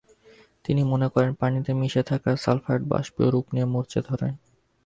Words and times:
তিনি 0.65 0.81
মনে 0.83 1.07
করেন, 1.09 1.31
পানিতে 1.33 1.71
মিশে 1.73 2.01
থাকা 2.03 2.29
সালফায়েড 2.35 2.83
বাষ্পীয় 2.87 3.27
রূপ 3.29 3.45
নিয়ে 3.53 3.67
মরচে 3.73 3.99
ধরায়। 4.01 4.35